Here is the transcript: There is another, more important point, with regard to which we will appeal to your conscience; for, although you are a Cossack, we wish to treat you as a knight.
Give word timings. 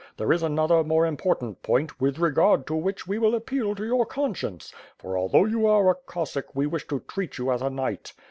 There 0.17 0.31
is 0.33 0.41
another, 0.41 0.83
more 0.83 1.05
important 1.05 1.61
point, 1.61 2.01
with 2.01 2.17
regard 2.17 2.65
to 2.65 2.75
which 2.75 3.05
we 3.05 3.19
will 3.19 3.35
appeal 3.35 3.75
to 3.75 3.85
your 3.85 4.03
conscience; 4.03 4.73
for, 4.97 5.15
although 5.15 5.45
you 5.45 5.67
are 5.67 5.91
a 5.91 5.93
Cossack, 5.93 6.55
we 6.55 6.65
wish 6.65 6.87
to 6.87 7.01
treat 7.01 7.37
you 7.37 7.51
as 7.51 7.61
a 7.61 7.69
knight. 7.69 8.11